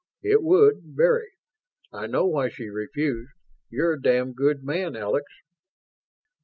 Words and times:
"It 0.23 0.41
would, 0.41 0.81
very. 0.83 1.29
I 1.93 2.07
know 2.07 2.25
why 2.25 2.49
she 2.49 2.69
refused. 2.69 3.33
You're 3.69 3.93
a 3.93 4.01
damned 4.01 4.35
good 4.35 4.63
man, 4.63 4.95
Alex." 4.95 5.27